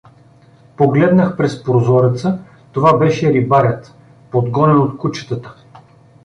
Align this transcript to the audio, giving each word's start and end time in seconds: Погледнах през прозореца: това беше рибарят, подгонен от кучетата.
Погледнах 0.77 1.37
през 1.37 1.63
прозореца: 1.63 2.39
това 2.71 2.97
беше 2.97 3.33
рибарят, 3.33 3.95
подгонен 4.31 4.79
от 4.79 4.97
кучетата. 4.97 5.55